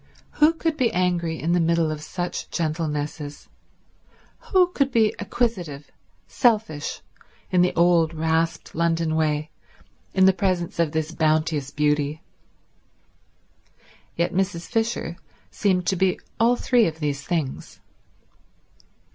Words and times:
Who 0.39 0.53
could 0.53 0.77
be 0.77 0.91
angry 0.93 1.39
in 1.39 1.51
the 1.51 1.59
middle 1.59 1.91
of 1.91 2.01
such 2.01 2.49
gentlenesses? 2.49 3.47
Who 4.51 4.69
could 4.69 4.91
be 4.91 5.13
acquisitive, 5.19 5.91
selfish, 6.27 7.01
in 7.51 7.61
the 7.61 7.75
old 7.75 8.11
rasped 8.15 8.73
London 8.73 9.13
way, 9.13 9.51
in 10.15 10.25
the 10.25 10.33
presence 10.33 10.79
of 10.79 10.91
this 10.91 11.11
bounteous 11.11 11.69
beauty? 11.69 12.23
Yet 14.15 14.33
Mrs. 14.33 14.65
Fisher 14.67 15.17
seemed 15.51 15.85
to 15.85 15.95
be 15.95 16.19
all 16.39 16.55
three 16.55 16.87
of 16.87 16.99
these 16.99 17.21
things. 17.23 17.79